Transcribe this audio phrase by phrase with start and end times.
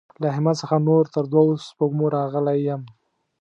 [0.21, 2.81] له احمد څخه نور تر دوو سپږمو راغلی يم.